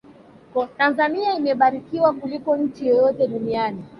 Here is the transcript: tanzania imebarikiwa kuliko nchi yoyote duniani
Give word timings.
tanzania 0.77 1.31
imebarikiwa 1.33 2.13
kuliko 2.13 2.57
nchi 2.57 2.87
yoyote 2.87 3.27
duniani 3.27 3.83